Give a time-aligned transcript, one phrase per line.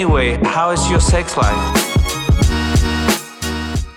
[0.00, 1.54] Anyway, how is your sex life?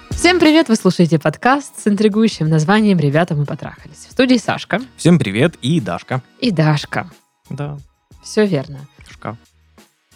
[0.09, 0.67] Всем привет!
[0.67, 4.07] Вы слушаете подкаст с интригующим названием «Ребята, мы потрахались».
[4.09, 6.21] В студии Сашка Всем привет и Дашка.
[6.41, 7.09] и Дашка.
[7.49, 7.77] Да,
[8.21, 8.79] Все верно.
[9.07, 9.37] Дашка.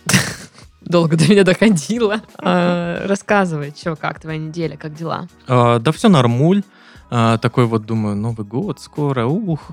[0.82, 2.22] Долго до меня доходило.
[2.38, 5.30] А, Рассказывай, что, как твоя неделя, как дела?
[5.48, 6.64] А, да все нормуль.
[7.10, 9.72] А, такой вот, думаю, Новый год скоро, ух.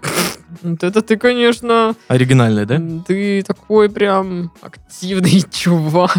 [0.63, 2.81] Вот это ты, конечно, Оригинальный, да?
[3.07, 6.17] ты такой прям активный чувак.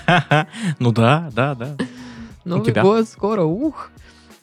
[0.78, 1.76] Ну да, да, да.
[2.44, 3.90] Новый год скоро, ух.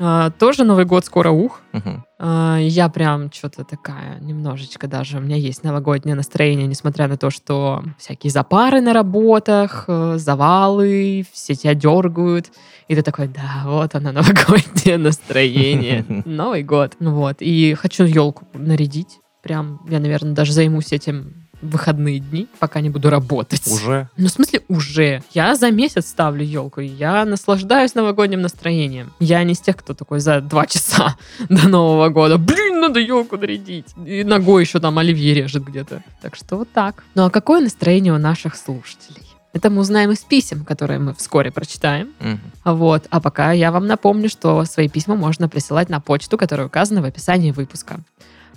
[0.02, 1.62] А, Тоже Новый год скоро, ух.
[1.74, 2.06] Мгм.
[2.20, 7.30] А, Я прям что-то такая, немножечко даже, у меня есть новогоднее настроение, несмотря на то,
[7.30, 12.48] что всякие запары на работах, э, завалы, все тебя дергают,
[12.88, 16.96] и ты такой, да, вот оно, новогоднее настроение, Новый год.
[17.00, 22.90] Вот, и хочу елку нарядить, прям, я, наверное, даже займусь этим выходные дни, пока не
[22.90, 23.66] буду работать.
[23.68, 24.10] Уже.
[24.18, 25.24] Ну, в смысле, уже.
[25.34, 29.12] Я за месяц ставлю елку, я наслаждаюсь новогодним настроением.
[29.20, 31.18] Я не из тех, кто такой за два часа
[31.50, 32.38] до Нового года.
[32.38, 33.88] Блин, надо елку нарядить.
[34.06, 36.04] И ногой еще там оливье режет где-то.
[36.22, 37.04] Так что вот так.
[37.16, 39.24] Ну, а какое настроение у наших слушателей?
[39.52, 42.10] Это мы узнаем из писем, которые мы вскоре прочитаем.
[42.20, 42.40] Мгм.
[42.66, 43.08] Вот.
[43.10, 47.06] А пока я вам напомню, что свои письма можно присылать на почту, которая указана в
[47.06, 48.00] описании выпуска.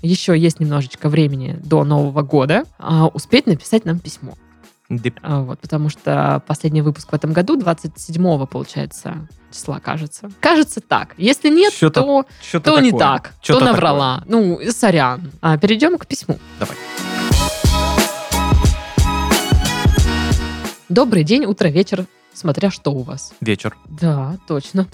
[0.03, 4.35] Еще есть немножечко времени до Нового года а, успеть написать нам письмо.
[4.89, 5.19] Дип.
[5.23, 10.31] А, Вот, потому что последний выпуск в этом году, 27-го, получается, числа, кажется.
[10.41, 11.15] Кажется так.
[11.17, 12.99] Если нет, Чё-то- то, Чё-то то не такое.
[13.07, 13.33] так.
[13.41, 14.23] Чё-то то наврала.
[14.27, 15.31] Ну, сорян.
[15.41, 16.39] А, перейдем к письму.
[16.59, 16.77] Давай.
[20.89, 23.33] Добрый день, утро, вечер, смотря что у вас.
[23.41, 23.77] Вечер.
[23.89, 24.87] Да, точно.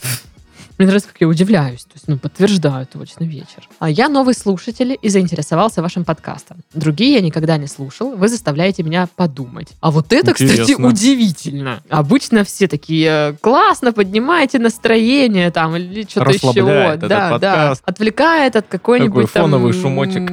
[0.78, 1.82] Мне нравится, как я удивляюсь.
[1.84, 3.68] То есть, ну, подтверждаю точно вечер.
[3.80, 6.58] А я новый слушатель и заинтересовался вашим подкастом.
[6.72, 8.14] Другие я никогда не слушал.
[8.14, 9.68] Вы заставляете меня подумать.
[9.80, 10.86] А вот это, кстати, Интересно.
[10.86, 11.82] удивительно.
[11.88, 16.96] Обычно все такие классно, поднимаете настроение там или что-то еще.
[16.96, 17.30] Да, да.
[17.30, 17.82] подкаст.
[17.84, 20.30] Отвлекает от какой-нибудь там фоновый шумочек.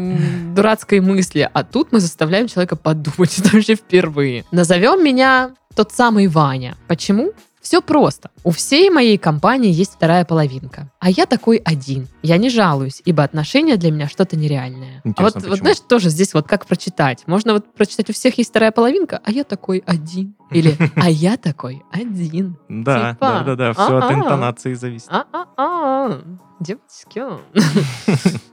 [0.53, 1.49] дурацкой мысли.
[1.51, 3.39] А тут мы заставляем человека подумать.
[3.39, 4.45] Это вообще впервые.
[4.51, 6.77] Назовем меня тот самый Ваня.
[6.87, 7.33] Почему?
[7.65, 8.29] Все просто.
[8.43, 10.91] У всей моей компании есть вторая половинка.
[10.99, 12.07] А я такой один.
[12.21, 15.01] Я не жалуюсь, ибо отношения для меня что-то нереальное.
[15.03, 15.49] а Интересно, вот, почему?
[15.49, 17.23] вот знаешь, тоже здесь вот как прочитать.
[17.25, 20.35] Можно вот прочитать, у всех есть вторая половинка, а я такой один.
[20.51, 22.55] Или а я такой один.
[22.69, 23.73] Да, Типа, да, да, да.
[23.73, 24.13] Все от а-а.
[24.13, 25.07] интонации зависит.
[25.09, 26.21] А-а-а,
[26.59, 27.23] девочки.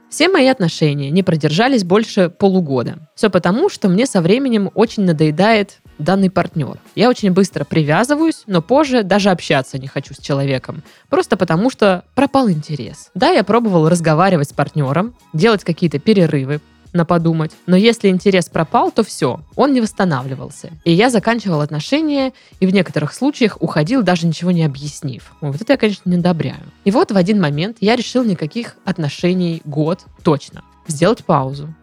[0.09, 3.09] Все мои отношения не продержались больше полугода.
[3.15, 6.79] Все потому, что мне со временем очень надоедает данный партнер.
[6.95, 10.83] Я очень быстро привязываюсь, но позже даже общаться не хочу с человеком.
[11.09, 13.09] Просто потому, что пропал интерес.
[13.13, 16.61] Да, я пробовал разговаривать с партнером, делать какие-то перерывы,
[16.93, 17.51] на подумать.
[17.65, 20.71] Но если интерес пропал, то все, он не восстанавливался.
[20.85, 25.33] И я заканчивал отношения, и в некоторых случаях уходил, даже ничего не объяснив.
[25.41, 26.71] Вот это я, конечно, не одобряю.
[26.85, 30.63] И вот в один момент я решил никаких отношений год точно.
[30.87, 31.73] Сделать паузу.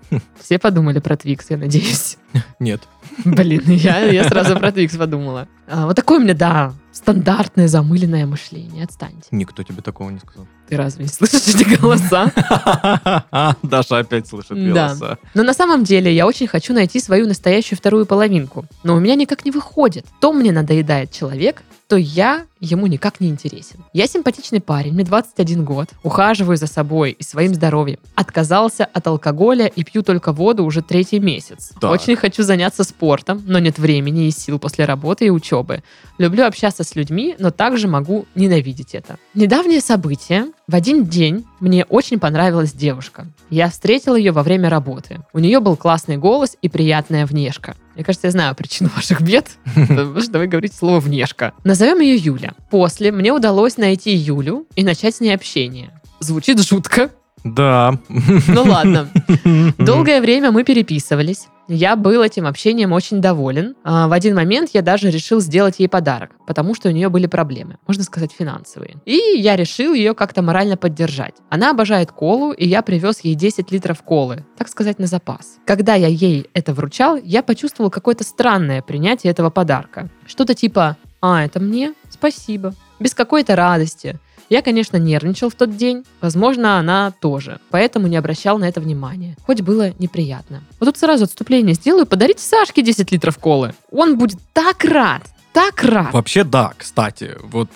[0.40, 2.16] Все подумали про Твикс, я надеюсь.
[2.58, 2.82] Нет.
[3.24, 5.48] Блин, я, я сразу про Твикс подумала.
[5.68, 8.84] А, вот такое у меня, да, стандартное замыленное мышление.
[8.84, 9.28] Отстаньте.
[9.30, 10.46] Никто тебе такого не сказал.
[10.70, 12.32] Ты разве не слышишь эти голоса?
[13.62, 15.18] Даша опять слышит голоса.
[15.34, 18.66] Но на самом деле я очень хочу найти свою настоящую вторую половинку.
[18.84, 20.06] Но у меня никак не выходит.
[20.20, 23.84] То мне надоедает человек, то я ему никак не интересен.
[23.92, 27.98] Я симпатичный парень, мне 21 год, ухаживаю за собой и своим здоровьем.
[28.14, 31.72] Отказался от алкоголя и пью только воду уже третий месяц.
[31.80, 31.90] Так.
[31.90, 35.82] Очень хочу заняться спортом, но нет времени и сил после работы и учебы.
[36.18, 39.18] Люблю общаться с людьми, но также могу ненавидеть это.
[39.34, 40.46] Недавнее событие.
[40.70, 43.26] В один день мне очень понравилась девушка.
[43.50, 45.18] Я встретил ее во время работы.
[45.32, 47.74] У нее был классный голос и приятная внешка.
[47.96, 51.54] Мне кажется, я знаю причину ваших бед, потому что вы говорите слово «внешка».
[51.64, 52.52] Назовем ее Юля.
[52.70, 55.90] После мне удалось найти Юлю и начать с ней общение.
[56.20, 57.10] Звучит жутко,
[57.44, 57.98] Да.
[58.08, 59.08] ну ладно.
[59.78, 61.48] Долгое время мы переписывались.
[61.72, 63.76] Я был этим общением очень доволен.
[63.84, 67.28] А, В один момент я даже решил сделать ей подарок, потому что у нее были
[67.28, 68.96] проблемы, можно сказать, финансовые.
[69.04, 71.34] И я решил ее как-то морально поддержать.
[71.48, 75.58] Она обожает колу, и я привез ей 10 литров колы, так сказать, на запас.
[75.64, 80.08] Когда я ей это вручал, я почувствовал какое-то странное принятие этого подарка.
[80.26, 81.94] Что-то типа «А, это мне?
[82.08, 82.74] Спасибо».
[82.98, 84.18] Без какой-то радости.
[84.50, 86.04] Я, конечно, нервничал в тот день.
[86.20, 87.60] Возможно, она тоже.
[87.70, 89.36] Поэтому не обращал на это внимания.
[89.46, 90.64] Хоть было неприятно.
[90.80, 92.04] Вот тут сразу отступление сделаю.
[92.04, 93.74] Подарите Сашке 10 литров колы.
[93.92, 95.22] Он будет так рад.
[95.52, 96.12] Так рад.
[96.12, 97.36] Вообще, да, кстати.
[97.44, 97.70] Вот,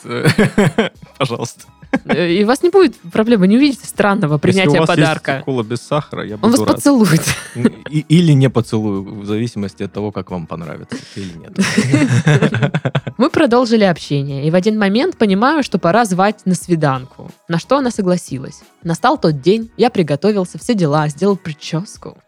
[1.19, 1.63] пожалуйста.
[2.17, 5.33] И у вас не будет проблемы, не увидите странного Если принятия у вас подарка.
[5.33, 6.75] есть кола без сахара, я Он вас буду рад.
[6.77, 7.23] поцелует.
[7.91, 11.57] И- Или не поцелую, в зависимости от того, как вам понравится или нет.
[13.19, 17.31] Мы продолжили общение, и в один момент понимаю, что пора звать на свиданку.
[17.49, 18.63] На что она согласилась.
[18.83, 22.19] Настал тот день, я приготовился, все дела, сделал прическу,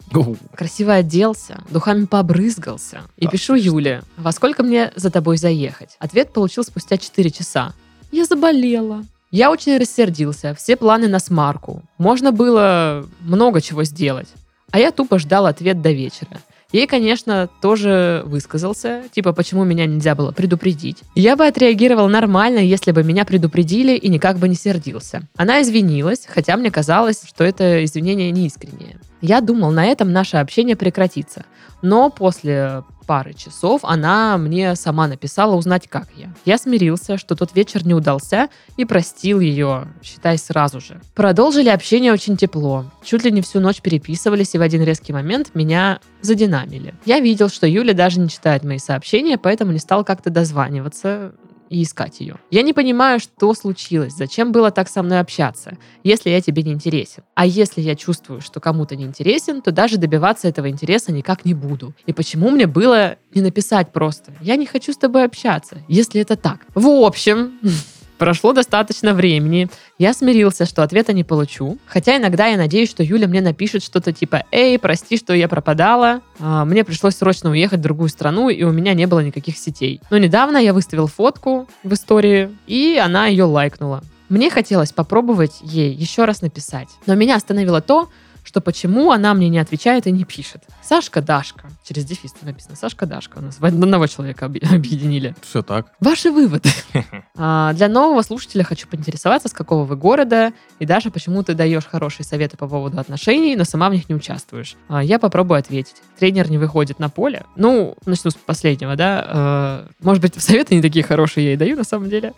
[0.55, 3.03] красиво оделся, духами побрызгался.
[3.17, 5.97] И пишу Юле, во сколько мне за тобой заехать?
[5.99, 7.75] Ответ получил спустя 4 часа.
[8.13, 9.05] Я заболела.
[9.37, 11.83] Я очень рассердился, все планы на смарку.
[11.99, 14.29] Можно было много чего сделать.
[14.71, 16.41] А я тупо ждал ответ до вечера.
[16.73, 21.03] Ей, конечно, тоже высказался, типа, почему меня нельзя было предупредить.
[21.15, 25.21] Я бы отреагировал нормально, если бы меня предупредили и никак бы не сердился.
[25.37, 28.99] Она извинилась, хотя мне казалось, что это извинение неискреннее.
[29.21, 31.44] Я думал, на этом наше общение прекратится.
[31.82, 36.32] Но после пары часов она мне сама написала узнать, как я.
[36.44, 41.00] Я смирился, что тот вечер не удался, и простил ее, считай, сразу же.
[41.14, 42.85] Продолжили общение очень тепло.
[43.05, 46.94] Чуть ли не всю ночь переписывались, и в один резкий момент меня задинамили.
[47.05, 51.32] Я видел, что Юля даже не читает мои сообщения, поэтому не стал как-то дозваниваться
[51.69, 52.37] и искать ее.
[52.51, 56.73] Я не понимаю, что случилось, зачем было так со мной общаться, если я тебе не
[56.73, 57.23] интересен.
[57.35, 61.55] А если я чувствую, что кому-то не интересен, то даже добиваться этого интереса никак не
[61.55, 61.95] буду.
[62.07, 66.37] И почему мне было не написать просто «Я не хочу с тобой общаться», если это
[66.37, 66.61] так?
[66.75, 67.59] В общем,
[68.19, 69.69] Прошло достаточно времени.
[69.99, 71.79] Я смирился, что ответа не получу.
[71.87, 76.23] Хотя иногда я надеюсь, что Юля мне напишет что-то типа «Эй, прости, что я пропадала.
[76.41, 80.01] А, Мне пришлось срочно уехать в другую страну, и у меня не было никаких сетей».
[80.11, 84.03] Но недавно я выставил фотку в истории, и она ее лайкнула.
[84.29, 86.89] Мне хотелось попробовать ей еще раз написать.
[87.07, 88.09] Но меня остановило то,
[88.46, 90.62] что почему она мне не отвечает и не пишет.
[90.82, 91.69] Сашка Дашка.
[91.84, 92.76] Через дефис написано.
[92.76, 93.38] Сашка Дашка.
[93.38, 95.34] У нас одного человека объ- объединили.
[95.43, 95.88] Все так.
[96.00, 96.70] Ваши выводы.
[97.38, 101.84] А, Для нового слушателя хочу поинтересоваться, с какого вы города, и Даша, почему ты даешь
[101.84, 104.76] хорошие советы по поводу отношений, но сама в них не участвуешь.
[104.88, 105.96] А, Я попробую ответить.
[106.19, 107.44] Тренер не выходит на поле.
[107.56, 109.84] Ну, начну с последнего, да.
[109.87, 112.32] Э, Может быть, советы не такие хорошие я и даю на самом деле.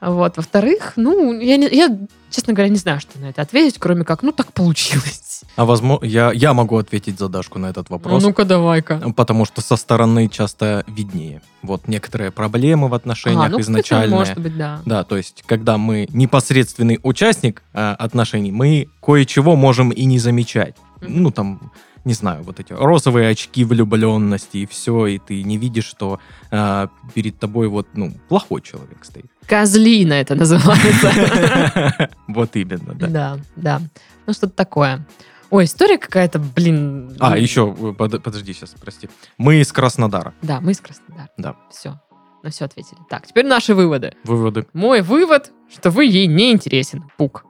[0.00, 0.36] Вот.
[0.36, 1.98] Во-вторых, ну, я, не- я,
[2.30, 5.42] честно говоря, не знаю, что на это ответить, кроме как, ну, так получилось.
[5.56, 8.22] А возможно, я, я могу ответить за Дашку на этот вопрос.
[8.22, 9.12] Ну-ка, давай-ка.
[9.16, 11.42] Потому что со стороны часто виднее.
[11.62, 14.10] Вот некоторые проблемы в отношениях А, ну, кстати, изначальные.
[14.18, 14.80] может быть, да.
[14.86, 20.76] Да, то есть, когда мы непосредственный участник э, отношений, мы кое-чего можем и не замечать.
[21.00, 21.22] Мгм.
[21.22, 21.72] Ну, там,
[22.04, 26.88] не знаю, вот эти розовые очки влюбленности и все, и ты не видишь, что э,
[27.14, 29.26] перед тобой вот, ну, плохой человек стоит.
[29.46, 32.10] Козлина это называется.
[32.28, 33.06] Вот именно, да.
[33.06, 33.80] Да, да.
[34.26, 35.06] Ну, что-то такое.
[35.50, 37.16] Ой, история какая-то, блин.
[37.20, 39.08] А, ну, еще, э, под- подожди сейчас, прости.
[39.38, 40.34] Мы из Краснодара.
[40.42, 41.30] Да, мы из Краснодара.
[41.38, 41.56] Да.
[41.70, 41.98] Все.
[42.42, 42.98] На все ответили.
[43.08, 44.14] Так, теперь наши выводы.
[44.24, 44.66] Выводы.
[44.74, 47.04] Мой вывод, что вы ей не интересен.
[47.16, 47.44] Пук.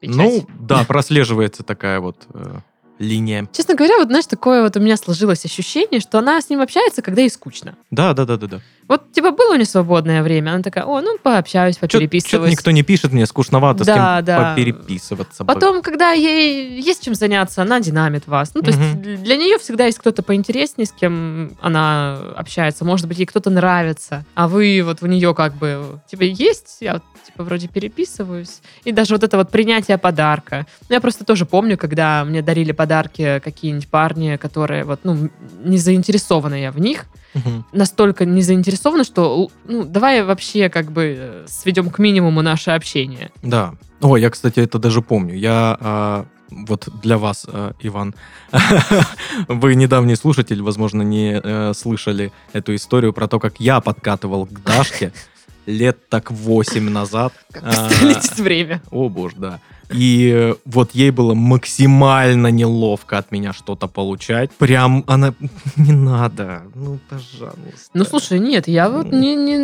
[0.00, 0.16] Печать.
[0.16, 2.56] Ну, да, прослеживается такая вот э,
[2.98, 3.48] линия.
[3.52, 7.02] Честно говоря, вот знаешь, такое вот у меня сложилось ощущение, что она с ним общается,
[7.02, 7.74] когда ей скучно.
[7.90, 8.60] Да, да, да, да, да.
[8.86, 12.52] Вот, типа, было у нее свободное время, она такая, о, ну, пообщаюсь, Что-то попереписываюсь.
[12.52, 14.50] никто не пишет, мне скучновато с Да, кем да.
[14.54, 15.44] попереписываться.
[15.46, 18.54] Потом, когда ей есть чем заняться, она динамит вас.
[18.54, 19.22] Ну, то есть Мгм.
[19.22, 22.84] для- нее всегда есть кто-то поинтереснее, с кем она общается.
[22.84, 26.94] Может быть, ей кто-то нравится, а вы вот в нее как бы, типа, есть, я
[26.94, 28.60] вот, типа, вроде переписываюсь.
[28.84, 30.66] И даже вот это вот принятие подарка.
[30.90, 35.30] Ну, Я просто тоже помню, когда мне дарили подарки какие-нибудь парни, которые вот, ну,
[35.64, 37.64] не заинтересованы я в них, Мгм.
[37.72, 43.30] настолько не заинтересованы, что, ну, давай вообще как бы э, сведем к минимуму наше общение.
[43.42, 43.72] Да.
[44.02, 45.34] О, я, кстати, это даже помню.
[45.34, 48.14] Я а, вот для вас, а, Иван,
[49.48, 54.62] вы недавний слушатель, возможно, не э, слышали эту историю про то, как я подкатывал к
[54.62, 55.10] Дашке
[55.66, 57.32] лет так 8 назад.
[57.50, 57.88] Как А,
[58.36, 58.82] время.
[58.90, 59.60] О, боже, да.
[59.92, 64.50] И э, вот ей было максимально неловко от меня что-то получать.
[64.52, 65.34] Прям она...
[65.76, 66.62] Не надо.
[66.74, 67.90] Ну, пожалуйста.
[67.94, 69.56] Ну, слушай, нет, я вот не, не,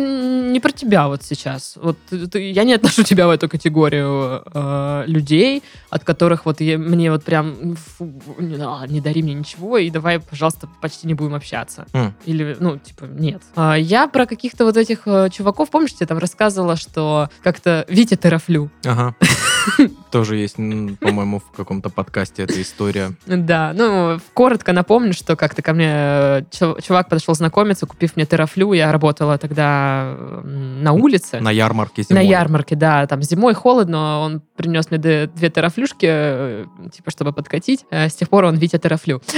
[0.51, 1.77] не про тебя вот сейчас.
[1.81, 6.77] Вот ты- я не отношу тебя в эту категорию э, людей, от которых вот я-
[6.77, 11.13] мне вот прям фу, не, а, не дари мне ничего, и давай, пожалуйста, почти не
[11.13, 11.85] будем общаться.
[11.93, 12.13] М.
[12.25, 13.41] Или, ну, типа, нет.
[13.55, 18.15] А, я про каких-то вот этих э, чуваков, помнишь, я там рассказывала, что как-то Витя
[18.15, 18.69] Терафлю.
[18.85, 19.15] Ага.
[20.11, 23.13] Тоже есть, по-моему, в каком-то подкасте эта история.
[23.25, 28.25] Да, ну, коротко напомню, что как-то ко мне э, чу- чувак подошел знакомиться, купив мне
[28.25, 31.39] терафлю, я работала тогда на улице.
[31.39, 32.27] На ярмарке На зимой.
[32.27, 37.85] ярмарке, да, там зимой холодно, он принес мне две терафлюшки, э, типа, чтобы подкатить.
[37.89, 39.21] Э, С тех пор он Витя терафлю.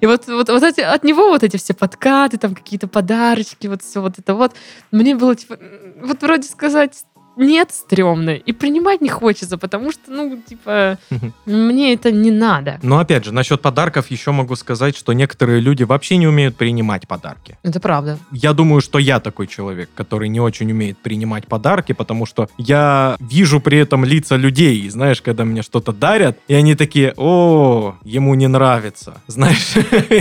[0.00, 3.82] И вот, вот, вот эти, от него вот эти все подкаты, там какие-то подарочки, вот
[3.82, 4.52] все вот это вот.
[4.92, 5.58] Мне было, типа,
[6.02, 7.04] вот вроде сказать,
[7.38, 8.30] нет, стрёмно.
[8.30, 10.98] И принимать не хочется, потому что, ну, типа,
[11.46, 12.80] мне это не надо.
[12.82, 17.06] Но опять же, насчет подарков еще могу сказать, что некоторые люди вообще не умеют принимать
[17.06, 17.56] подарки.
[17.62, 18.18] Это правда.
[18.32, 23.16] Я думаю, что я такой человек, который не очень умеет принимать подарки, потому что я
[23.20, 27.94] вижу при этом лица людей, и знаешь, когда мне что-то дарят, и они такие, о,
[28.02, 29.74] ему не нравится, знаешь,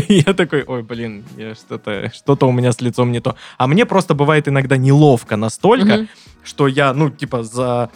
[0.07, 1.23] я такой, ой, блин,
[1.59, 3.35] что-то, что-то у меня с лицом не то.
[3.57, 6.07] А мне просто бывает иногда неловко настолько,
[6.43, 7.89] что я, ну, типа, за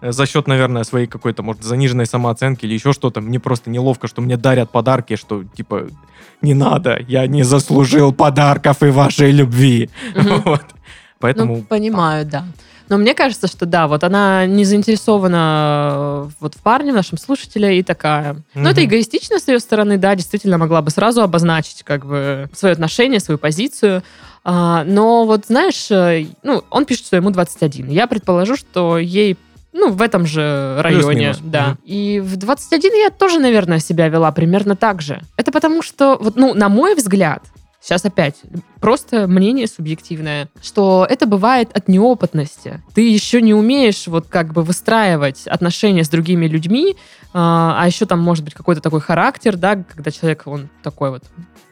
[0.00, 4.22] за счет, наверное, своей какой-то, может, заниженной самооценки или еще что-то, мне просто неловко, что
[4.22, 5.88] мне дарят подарки, что, типа,
[6.40, 9.90] не надо, я не заслужил подарков и вашей любви.
[10.44, 10.62] Вот.
[11.18, 11.56] Поэтому...
[11.56, 12.44] Ну, понимаю, да.
[12.88, 17.18] Но мне кажется, что да, вот она не заинтересована э, вот в парне, в нашем
[17.18, 18.36] слушателе, и такая.
[18.54, 22.72] Ну, это эгоистично с ее стороны, да, действительно могла бы сразу обозначить как бы свое
[22.72, 24.02] отношение, свою позицию.
[24.44, 27.88] А, но вот, знаешь, э, ну, он пишет, что ему 21.
[27.90, 29.36] Я предположу, что ей
[29.72, 31.40] ну, в этом же районе, Плюс-минус.
[31.42, 31.66] да.
[31.68, 31.78] Мгм.
[31.84, 35.20] И в 21 я тоже, наверное, себя вела примерно так же.
[35.36, 37.42] Это потому что, вот, ну, на мой взгляд,
[37.88, 38.42] сейчас опять,
[38.80, 42.82] просто мнение субъективное, что это бывает от неопытности.
[42.92, 46.96] Ты еще не умеешь вот как бы выстраивать отношения с другими людьми,
[47.32, 51.24] а а еще там может быть какой-то такой характер, да, когда человек, он такой вот,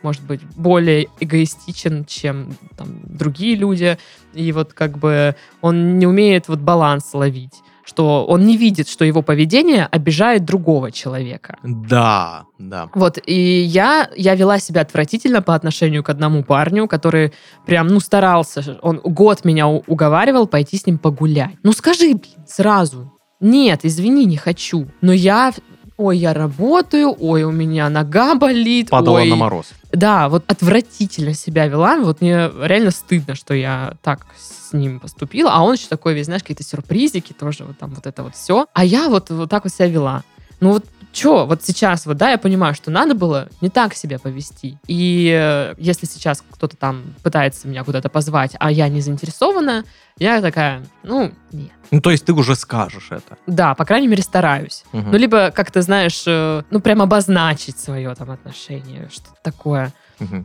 [0.03, 3.99] может быть, более эгоистичен, чем там другие люди,
[4.33, 9.05] и вот как бы он не умеет вот баланс ловить что он не видит, что
[9.05, 11.57] его поведение обижает другого человека.
[11.63, 12.91] Да, да.
[12.95, 17.33] Вот, и я, я вела себя отвратительно по отношению к одному парню, который
[17.65, 18.79] прям, ну, старался.
[18.83, 21.55] Он год меня уговаривал пойти с ним погулять.
[21.63, 23.13] Ну, скажи, блин, сразу.
[23.41, 24.89] Нет, извини, не хочу.
[25.01, 25.53] Но я...
[25.99, 28.91] Ой, я работаю, ой, у меня нога болит.
[28.91, 29.67] Падала ой, на мороз.
[29.93, 31.99] да, вот отвратительно себя вела.
[32.01, 35.53] Вот мне реально стыдно, что я так с ним поступила.
[35.53, 38.67] А он еще такой весь, знаешь, какие-то сюрпризики тоже, вот там вот это вот все.
[38.75, 40.23] А я вот, вот так вот себя вела.
[40.61, 40.85] Ну вот
[41.17, 44.79] что, вот сейчас вот, да, я понимаю, что надо было не так себя повести.
[44.87, 49.85] И э, если сейчас кто-то там пытается меня куда-то позвать, а я не заинтересована,
[50.19, 51.73] я такая, ну, нет.
[51.91, 53.39] Ну, то есть ты уже скажешь это.
[53.47, 54.85] Да, по крайней мере, стараюсь.
[54.93, 55.13] Мгм.
[55.13, 59.93] Ну, либо как-то, знаешь, э, ну, прям обозначить свое там отношение, что-то такое.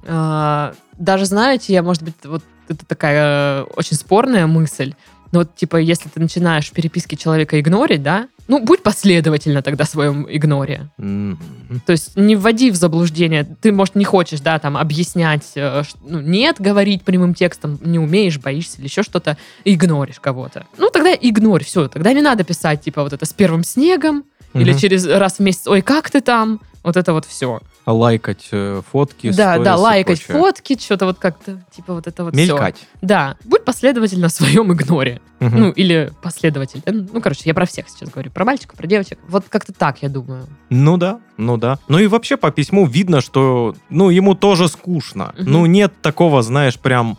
[0.08, 4.94] А, даже, знаете, я, может быть, вот это такая э, очень спорная мысль,
[5.32, 9.86] но вот, типа, если ты начинаешь в переписке человека игнорить, да, ну, будь последовательна тогда
[9.86, 10.90] в своем игноре.
[10.98, 11.40] Мгм.
[11.86, 13.46] То есть не вводи в заблуждение.
[13.46, 18.40] Ты, может, не хочешь, да, там, объяснять, э, ну, нет, говорить прямым текстом, не умеешь,
[18.40, 20.66] боишься или еще что-то, игноришь кого-то.
[20.78, 21.88] Ну, тогда игнорь, все.
[21.88, 24.80] Тогда не надо писать, типа, вот это с первым снегом, или Мгм.
[24.80, 26.60] через раз в месяц, ой, как ты там?
[26.84, 27.60] Вот это вот все.
[27.86, 32.34] А лайкать э, фотки, Да, да, лайкать фотки, что-то вот как-то, типа вот это вот.
[32.36, 32.76] Мелькать.
[33.02, 35.22] Да, будь последовательна в своем игноре.
[35.40, 35.60] Мгм.
[35.60, 36.82] Ну, или последователь.
[36.86, 38.32] Э, Ну, короче, я про всех сейчас говорю.
[38.32, 39.20] Про мальчиков, про девочек.
[39.28, 40.46] Вот как-то так, я думаю.
[40.70, 41.78] Ну да, ну да.
[41.88, 45.34] Ну и вообще по письму видно, что, ну, ему тоже скучно.
[45.38, 45.52] Мгм.
[45.52, 47.18] Ну, нет такого, знаешь, прям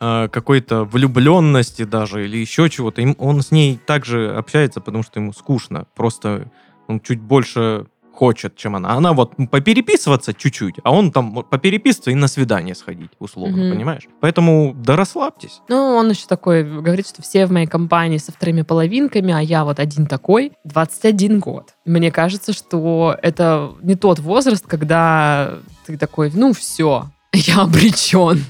[0.00, 3.00] э, какой-то влюбленности даже или еще чего-то.
[3.00, 5.86] Им- Он с ней также общается, потому что ему скучно.
[5.96, 6.48] Просто
[6.88, 8.94] он чуть больше хочет, чем она.
[8.94, 13.74] Она вот попереписываться чуть-чуть, а он там попереписываться и на свидание сходить, условно, Мгм.
[13.76, 14.08] понимаешь?
[14.20, 15.60] Поэтому да расслабьтесь.
[15.68, 19.64] Ну, он еще такой говорит, что все в моей компании со вторыми половинками, а я
[19.64, 20.50] вот один такой.
[20.64, 21.74] 21 год.
[21.84, 28.44] Мне кажется, что это не тот возраст, когда ты такой, ну все, я обречен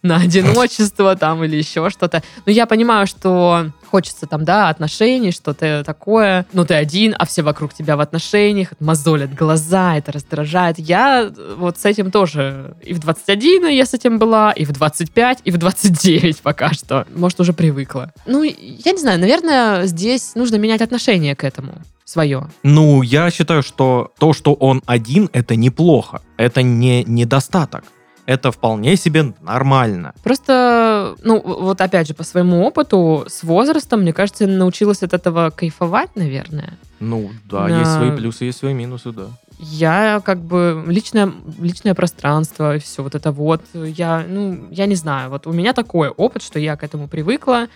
[0.02, 2.22] на одиночество там или еще что-то.
[2.46, 6.46] Но я понимаю, что хочется там, да, отношений, что-то такое.
[6.52, 10.78] Но ты один, а все вокруг тебя в отношениях, это мозолят глаза, это раздражает.
[10.78, 14.72] Я э, вот с этим тоже и в 21 я с этим была, и в
[14.72, 17.06] 25, и в 29 пока что.
[17.14, 18.12] Может, уже привыкла.
[18.26, 22.48] Ну, я не знаю, наверное, здесь нужно менять отношение к этому свое.
[22.62, 26.22] Ну, я считаю, что то, что он один, это неплохо.
[26.36, 27.84] Это не недостаток.
[28.30, 30.12] Это вполне себе нормально.
[30.22, 35.50] Просто, ну, вот опять же, по своему опыту, с возрастом, мне кажется, научилась от этого
[35.50, 36.74] кайфовать, наверное.
[37.00, 37.80] Ну, да, Да.
[37.80, 39.24] есть свои плюсы, есть свои минусы, да.
[39.58, 43.62] Я как бы личное, личное пространство, и все вот это вот.
[43.74, 47.66] Я, ну, я не знаю, вот у меня такой опыт, что я к этому привыкла.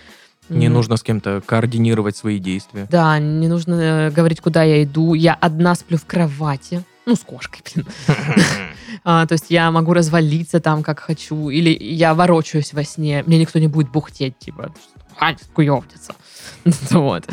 [0.49, 2.87] Не М, нужно с кем-то координировать свои действия.
[2.91, 5.15] Да, не нужно э, говорить, куда я иду.
[5.15, 6.85] Я одна сплю в кровати.
[7.07, 7.87] Ну, с кошкой, блин.
[9.07, 11.51] А, то есть я могу развалиться там, как хочу.
[11.51, 13.23] Или я ворочаюсь во сне.
[13.27, 14.73] Мне никто не будет бухтеть, типа,
[15.17, 16.15] хватит куевтиться.
[16.91, 17.25] Вот.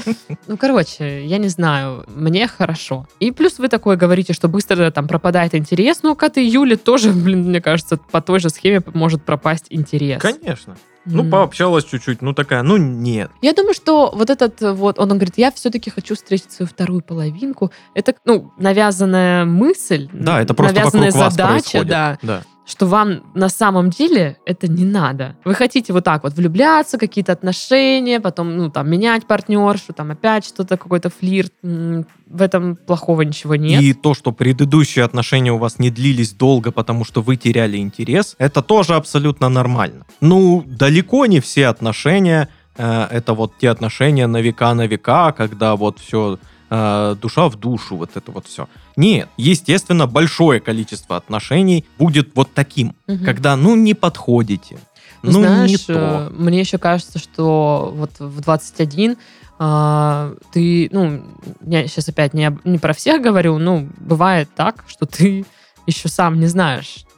[0.48, 3.08] Ну, короче, я не знаю, мне хорошо.
[3.20, 6.04] И плюс вы такое говорите, что быстро там пропадает интерес.
[6.04, 10.22] Ну, к этой Юле тоже, блин, мне кажется, по той же схеме может пропасть интерес.
[10.22, 10.76] Конечно.
[11.06, 13.32] Ну, пообщалась чуть-чуть, ну такая, ну нет.
[13.42, 17.72] Я думаю, что вот этот вот, он говорит, я все-таки хочу встретить свою вторую половинку.
[17.96, 21.88] Это, ну, навязанная мысль, Да, это просто навязанная вокруг вас задача, происходит.
[21.88, 22.42] да, Да.
[22.72, 25.36] Что вам на самом деле это не надо.
[25.44, 30.46] Вы хотите вот так вот влюбляться, какие-то отношения, потом, ну, там, менять партнершу, там, опять
[30.46, 31.52] что-то, какой-то флирт.
[31.62, 33.82] В этом плохого ничего нет.
[33.82, 38.36] И то, что предыдущие отношения у вас не длились долго, потому что вы теряли интерес,
[38.38, 40.06] это тоже абсолютно нормально.
[40.22, 42.48] Ну, далеко не все отношения,
[42.78, 46.40] э, это вот те отношения на века на века, когда вот все
[46.72, 48.68] душа в душу, вот это вот все.
[48.96, 53.26] Нет, естественно, большое количество отношений будет вот таким, Мгм.
[53.26, 54.80] когда, ну, не подходите.
[55.22, 56.32] Ну, Ну, знаешь, не э, то.
[56.36, 59.18] мне еще кажется, что вот в 21
[59.60, 61.22] а, ты, ну,
[61.62, 65.46] я сейчас опять не, не про всех говорю, ну, бывает так, что ты
[65.86, 67.11] еще сам не знаешь, э,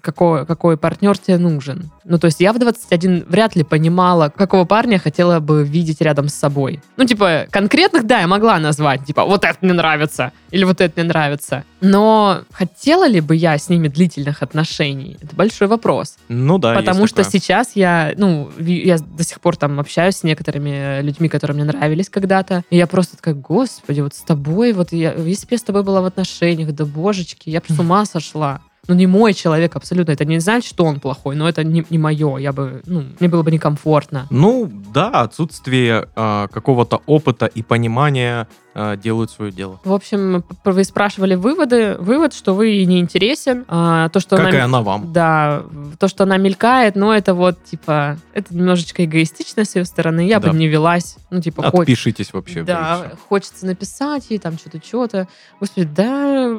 [0.00, 1.90] какой, какой партнер тебе нужен.
[2.04, 6.28] Ну, то есть я в 21 вряд ли понимала, какого парня хотела бы видеть рядом
[6.28, 6.82] с собой.
[6.96, 10.92] Ну, типа, конкретных, да, я могла назвать, типа, вот это мне нравится, или вот это
[10.96, 11.64] мне нравится.
[11.80, 15.18] Но хотела ли бы я с ними длительных отношений?
[15.20, 16.16] Это большой вопрос.
[16.28, 17.30] Ну да, Потому что такое.
[17.30, 22.08] сейчас я, ну, я до сих пор там общаюсь с некоторыми людьми, которые мне нравились
[22.08, 22.64] когда-то.
[22.70, 25.82] И я просто такая, господи, вот с тобой, вот я, если бы я с тобой
[25.82, 28.60] была в отношениях, да божечки, я бы с ума сошла.
[28.88, 30.12] Ну, не мой человек абсолютно.
[30.12, 32.36] Это не значит, что он плохой, но это не, не мое.
[32.38, 34.26] Я бы, ну, мне было бы некомфортно.
[34.30, 39.80] Ну, да, отсутствие а, какого-то опыта и понимания а, делают свое дело.
[39.84, 41.96] В общем, вы спрашивали выводы.
[41.98, 43.64] Вывод, что вы ей не интересен.
[43.68, 44.64] А, то, что Как и она...
[44.64, 45.12] она вам.
[45.12, 45.62] Да,
[45.98, 50.26] то, что она мелькает, но это вот, типа, это немножечко эгоистично с ее стороны.
[50.26, 50.50] Я Да.
[50.50, 51.16] бы не велась.
[51.30, 52.56] Ну, типа, хоть- Отпишитесь вообще.
[52.56, 55.28] вы и Да, хочется написать ей там что-то, что-то.
[55.60, 56.56] Господи, да,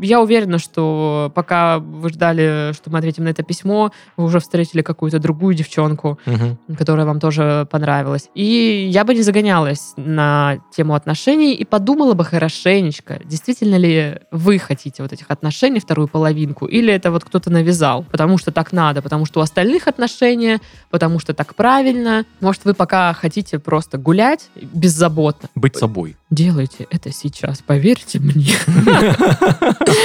[0.00, 4.82] я уверена, что пока вы ждали, что мы ответим на это письмо, вы уже встретили
[4.82, 6.58] какую-то другую девчонку, Мгм.
[6.76, 8.28] которая вам тоже понравилась.
[8.34, 14.58] И я бы не загонялась на тему отношений и подумала бы хорошенечко, действительно ли вы
[14.58, 19.02] хотите вот этих отношений, вторую половинку, или это вот кто-то навязал, потому что так надо,
[19.02, 22.24] потому что у остальных отношения, потому что так правильно.
[22.40, 25.48] Может, вы пока хотите просто гулять беззаботно.
[25.54, 26.16] Быть собой.
[26.34, 28.54] Делайте это сейчас, поверьте мне.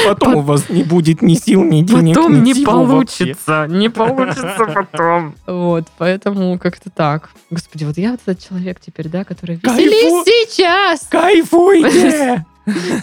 [0.06, 4.56] Потом у вас не будет ни сил, ни денег, Потом ни не получится, не получится
[4.76, 5.34] потом.
[5.48, 7.32] Вот, поэтому как-то так.
[7.50, 11.08] Господи, вот я вот этот человек теперь, да, который веселись сейчас.
[11.10, 12.46] Кайфуйте!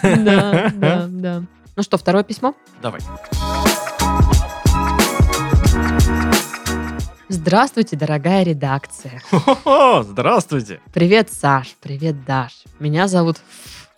[0.03, 1.43] Да, да, да.
[1.75, 2.55] Ну что, второе письмо?
[2.81, 3.01] Давай.
[7.29, 9.21] Здравствуйте, дорогая редакция.
[9.31, 10.81] Хо-хо, Здравствуйте.
[10.93, 11.75] Привет, Саш.
[11.81, 12.53] Привет, Даш.
[12.79, 13.39] Меня зовут...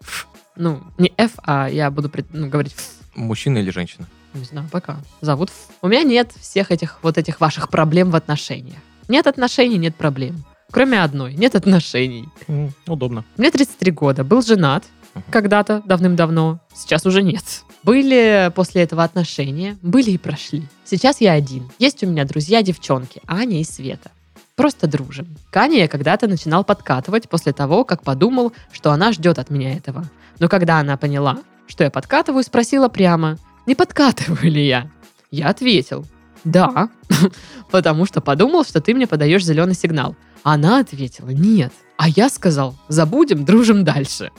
[0.01, 0.27] Ф-.
[0.57, 2.89] Ну, не Ф, а я буду пред- ну, говорить Ф.
[3.15, 4.07] Мужчина или женщина?
[4.33, 4.97] Не знаю, пока.
[5.21, 5.57] Зовут Ф.
[5.83, 8.79] У меня нет всех этих вот этих ваших проблем в отношениях.
[9.09, 10.45] Нет отношений, нет проблем.
[10.71, 11.35] Кроме одной.
[11.35, 12.29] Нет отношений.
[12.47, 13.25] М, Удобно.
[13.37, 14.25] Мне 33 года.
[14.25, 14.85] Был женат.
[15.31, 16.61] Когда-то, давным-давно.
[16.75, 17.45] Сейчас уже нет.
[17.83, 19.77] Были после этого отношения.
[19.83, 20.65] Были и прошли.
[20.85, 21.71] Сейчас я один.
[21.79, 23.21] Есть у меня друзья-девчонки.
[23.27, 24.11] Аня и Света.
[24.57, 25.37] Просто дружим.
[25.51, 29.75] К Ане я когда-то начинал подкатывать после того, как подумал, что она ждет от меня
[29.75, 30.05] этого.
[30.41, 34.91] Но когда она поняла, что я подкатываю, спросила прямо, не подкатываю ли я?
[35.31, 36.07] Я ответил,
[36.45, 36.89] да,
[37.71, 40.17] потому что подумал, что ты мне подаешь зеленый сигнал.
[40.43, 41.73] Она ответила, нет.
[41.97, 44.31] А я сказал, забудем, дружим дальше.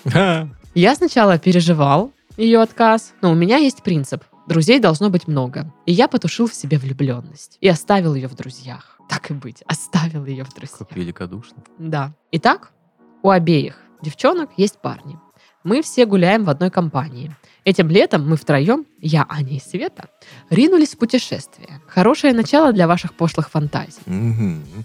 [0.79, 4.23] Я сначала переживал ее отказ, но у меня есть принцип.
[4.47, 5.73] Друзей должно быть много.
[5.85, 7.57] И я потушил в себе влюбленность.
[7.59, 8.97] И оставил ее в друзьях.
[9.09, 10.77] Так и быть, оставил ее в друзьях.
[10.79, 11.57] Как великодушно.
[11.79, 12.13] Да.
[12.31, 12.71] Итак,
[13.23, 15.19] у обеих девчонок есть парни.
[15.65, 17.35] Мы все гуляем в одной компании.
[17.65, 20.07] Этим летом мы втроем, я, Аня и Света,
[20.49, 21.81] ринулись в путешествие.
[21.87, 23.99] Хорошее начало для ваших пошлых фантазий.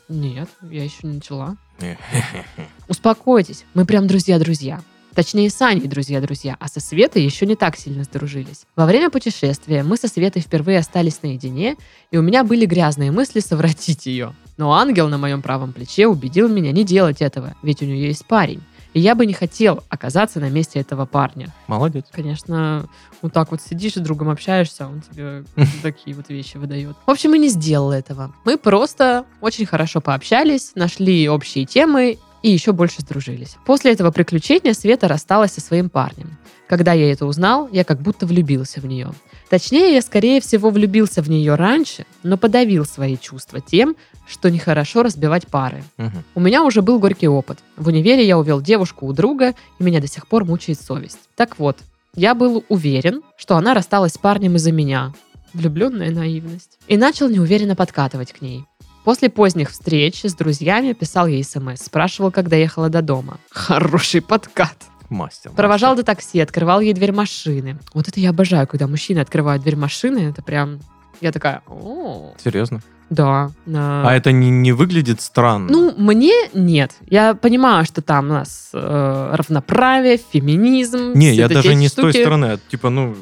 [0.09, 1.57] Нет, я еще не начала.
[2.89, 4.83] Успокойтесь, мы прям друзья-друзья.
[5.14, 8.62] Точнее, с Аней друзья-друзья, а со Светой еще не так сильно сдружились.
[8.74, 11.77] Во время путешествия мы со Светой впервые остались наедине,
[12.11, 14.35] и у меня были грязные мысли совратить ее.
[14.57, 18.27] Но ангел на моем правом плече убедил меня не делать этого, ведь у нее есть
[18.27, 18.62] парень.
[18.92, 21.48] И я бы не хотел оказаться на месте этого парня.
[21.66, 22.07] Молодец.
[22.12, 22.88] Конечно,
[23.22, 25.44] вот так вот сидишь и с другом общаешься, а он тебе
[25.83, 26.96] такие вот вещи выдает.
[27.05, 28.33] В общем, мы не сделал этого.
[28.44, 33.57] Мы просто очень хорошо пообщались, нашли общие темы и еще больше сдружились.
[33.65, 36.37] После этого приключения Света рассталась со своим парнем.
[36.69, 39.13] Когда я это узнал, я как будто влюбился в нее.
[39.49, 43.97] Точнее, я, скорее всего, влюбился в нее раньше, но подавил свои чувства тем,
[44.29, 45.85] что нехорошо разбивать пары.
[45.97, 46.23] Мгм.
[46.35, 47.61] У меня уже был горький опыт.
[47.79, 51.21] В универе я увел девушку у друга, и меня до сих пор мучает совесть.
[51.37, 51.79] Так вот,
[52.15, 55.15] я был уверен, что она рассталась с парнем из-за меня.
[55.55, 56.79] Влюбленная наивность.
[56.89, 58.67] И начал неуверенно подкатывать к ней.
[59.05, 63.38] После поздних встреч с друзьями писал ей смс, спрашивал, когда ехала до дома.
[63.51, 64.77] Хороший подкат.
[65.11, 65.51] Мастер.
[65.53, 66.05] Провожал мастер.
[66.05, 67.79] до такси, открывал ей дверь машины.
[67.93, 70.31] Вот это я обожаю, когда мужчины открывают дверь машины.
[70.31, 70.81] Это прям...
[71.21, 72.81] Я такая, о, Серьезно?
[73.11, 73.51] да.
[73.67, 75.71] А это не, не выглядит странно?
[75.71, 76.93] Ну, мне нет.
[77.09, 81.12] Я понимаю, что там у нас э, равноправие, феминизм.
[81.14, 82.23] Не, я даже не с той штуки.
[82.23, 82.45] стороны.
[82.47, 83.14] а, Типа, ну,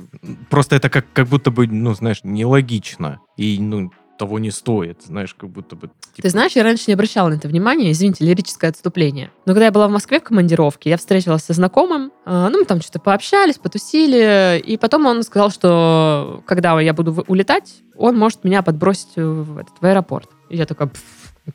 [0.49, 3.21] просто это как, как будто бы, ну, знаешь, нелогично.
[3.37, 5.89] И, ну, того не стоит, знаешь, как будто бы...
[6.15, 9.31] типа, Ты знаешь, я раньше не обращала на это внимания, извините, лирическое отступление.
[9.47, 12.65] Но когда я была в Москве в командировке, я встретилась со знакомым, э, ну, мы
[12.65, 18.45] там что-то пообщались, потусили, и потом он сказал, что когда я буду улетать, он может
[18.45, 20.31] меня подбросить в, этот, в аэропорт.
[20.51, 21.03] И я такая, «Пф,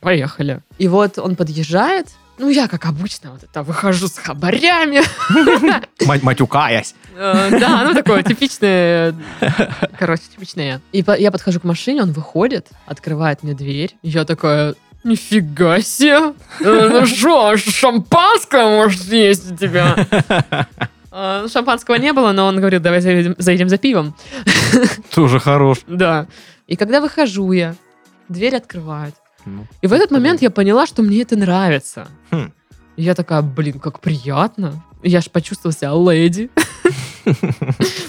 [0.00, 0.62] поехали.
[0.78, 5.02] И вот он подъезжает, ну, я, как обычно, вот это выхожу с хабарями.
[6.22, 6.94] матюкаясь.
[7.16, 9.14] Э, Да, ну такое типичное,
[9.98, 10.80] короче, типичное.
[10.92, 13.96] И я подхожу к машине, он выходит, открывает мне дверь.
[14.02, 14.74] Я такая,
[15.04, 16.34] нифига себе.
[16.60, 19.96] Э, Ну что, шампанское может есть у тебя?
[21.10, 24.14] Э, ну, Шампанского не было, но он говорил, давай заедем, заедем за пивом.
[25.14, 25.78] Тоже хорош.
[25.86, 26.26] Да.
[26.66, 27.74] И когда выхожу я,
[28.28, 29.14] дверь открывают.
[29.56, 32.08] Ну, И в этот момент я поняла, что мне это нравится.
[32.30, 32.52] Хм.
[32.96, 34.82] И я такая, блин, как приятно.
[35.02, 36.50] Я ж почувствовала себя леди.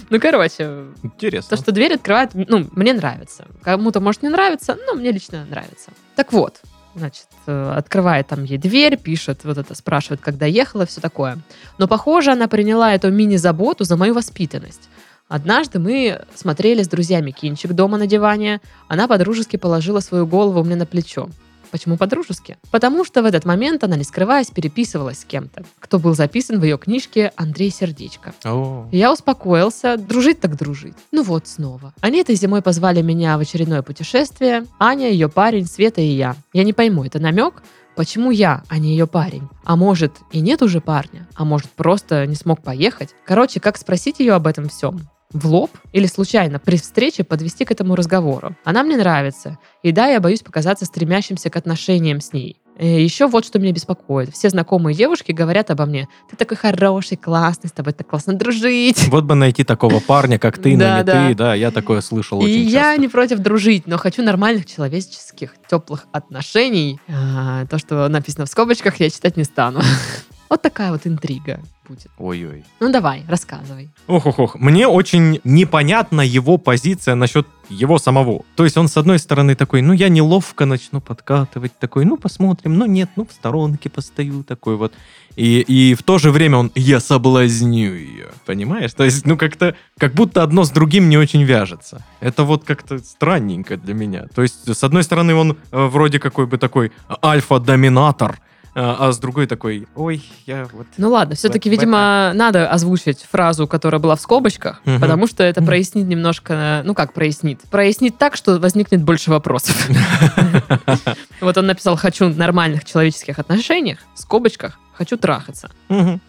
[0.10, 1.58] Ну, короче, Интересно.
[1.58, 3.48] То, что дверь открывает, ну, мне нравится.
[3.62, 5.92] Кому-то может не нравиться, но мне лично нравится.
[6.16, 6.62] Так вот,
[6.96, 11.38] значит, э, открывает там ей дверь, пишет, вот это, спрашивает, когда ехала, все такое.
[11.78, 14.90] Но, похоже, она приняла эту мини-заботу за мою воспитанность.
[15.30, 18.62] Однажды мы смотрели с друзьями кинчик дома на диване.
[18.88, 21.30] Она подружески положила свою голову мне на плечо.
[21.70, 22.58] Почему подружески?
[22.72, 26.64] Потому что в этот момент она, не скрываясь, переписывалась с кем-то, кто был записан в
[26.64, 28.34] ее книжке «Андрей Сердечко».
[28.44, 30.96] О, Я успокоился, дружить так дружить.
[31.12, 31.94] Ну вот снова.
[32.02, 34.66] Они этой зимой позвали меня в очередное путешествие.
[34.80, 36.36] Аня, ее парень, Света и я.
[36.54, 37.62] Я не пойму, это намек?
[37.96, 39.48] Почему я, а не ее парень?
[39.64, 41.28] А может, и нет уже парня?
[41.36, 43.10] А может, просто не смог поехать?
[43.26, 45.08] Короче, как спросить ее об этом всем?
[45.32, 45.70] В лоб?
[45.94, 48.56] Или случайно при встрече подвести к этому разговору?
[48.64, 49.60] Она мне нравится.
[49.84, 52.60] И да, я боюсь показаться стремящимся к отношениям с ней.
[52.80, 54.34] Еще вот что меня беспокоит.
[54.34, 56.08] Все знакомые девушки говорят обо мне.
[56.32, 59.08] Ты такой хороший, классный, с тобой так классно дружить.
[59.10, 62.46] Вот бы найти такого парня, как ты, но не ты, да, я такое слышал И
[62.46, 63.02] очень я часто.
[63.02, 67.00] не против дружить, но хочу нормальных человеческих, теплых отношений.
[67.08, 69.82] А, то, что написано в скобочках, я читать не стану.
[70.50, 72.08] Вот такая вот интрига будет.
[72.18, 72.64] Ой-ой.
[72.80, 73.90] Ну давай, рассказывай.
[74.08, 74.56] Ох-ох-ох.
[74.56, 78.44] Мне очень непонятна его позиция насчет его самого.
[78.56, 82.78] То есть он, с одной стороны, такой, ну, я неловко начну подкатывать, такой, ну, посмотрим,
[82.78, 84.94] ну, нет, ну, в сторонке постою, такой вот.
[85.36, 88.94] И, и в то же время он, я соблазню ее, понимаешь?
[88.94, 92.04] То есть, ну, как-то, как будто одно с другим не очень вяжется.
[92.22, 94.26] Это вот как-то странненько для меня.
[94.34, 96.92] То есть, с одной стороны, он э, вроде какой бы такой
[97.24, 98.40] альфа-доминатор,
[98.76, 100.88] а а с другой такой, ой, я вот...
[100.98, 105.00] Ну ладно, все-таки, видимо, надо озвучить фразу, которая была в скобочках, Мгм.
[105.02, 107.62] потому что это прояснит немножко, ну как прояснит?
[107.72, 109.76] Прояснит так, что возникнет больше вопросов.
[111.42, 115.72] Вот он написал «хочу нормальных человеческих отношениях», в скобочках «хочу трахаться».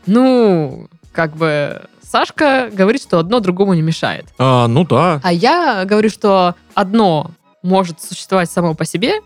[0.07, 4.27] Ну, как бы Сашка говорит, что одно другому не мешает.
[4.39, 5.21] А, ну да.
[5.23, 7.31] А я говорю, что одно
[7.63, 9.21] может существовать само по себе,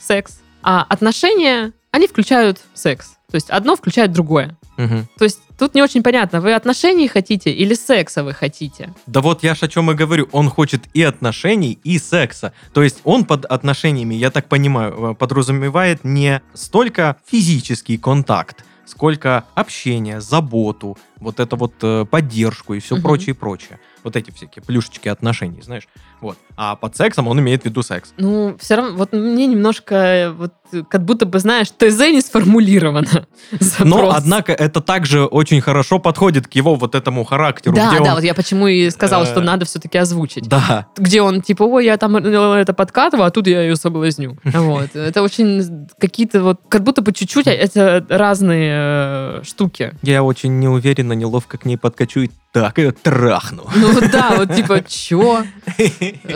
[0.00, 3.16] секс, а отношения, они включают секс.
[3.30, 4.56] То есть одно включает другое.
[4.76, 5.08] Мгм.
[5.18, 8.92] То есть тут не очень понятно, вы отношений хотите или секса вы хотите?
[9.06, 10.28] Да вот я ж о чем и говорю.
[10.32, 12.52] Он хочет и отношений, и секса.
[12.74, 19.44] То есть он под отношениями, я так понимаю, э, подразумевает не столько физический контакт, сколько
[19.54, 23.02] общение, заботу, вот это вот э, поддержку и все Мгм.
[23.02, 23.78] прочее, прочее.
[24.06, 25.88] Вот эти всякие плюшечки отношений, знаешь.
[26.20, 26.38] Вот.
[26.56, 28.14] А под сексом он имеет в виду секс.
[28.18, 30.52] Ну, все равно, вот мне немножко, вот,
[30.88, 33.26] как будто бы, знаешь, ТЗ не сформулировано.
[33.80, 37.74] Но, однако, это также очень хорошо подходит к его вот этому характеру.
[37.74, 40.48] Да, да, он- вот я почему и сказала, э, что надо все-таки озвучить.
[40.48, 44.38] Да, где он типа, ой, я там э, это подкатываю, а тут я ее соблазню.
[44.44, 44.94] Вот.
[44.94, 48.72] Это очень какие-то вот, как будто бы чуть-чуть, а это разные
[49.40, 49.94] э, штуки.
[50.02, 53.64] я очень неуверенно, неловко к ней подкачу и так ее трахну.
[53.76, 55.44] Ну да, вот типа, чё?